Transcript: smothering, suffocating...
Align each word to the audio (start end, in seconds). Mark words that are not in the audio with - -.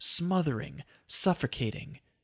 smothering, 0.03 0.83
suffocating... 1.05 1.99